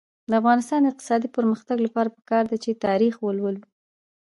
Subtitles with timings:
[0.29, 3.63] د افغانستان د اقتصادي پرمختګ لپاره پکار ده چې تاریخ ولولو.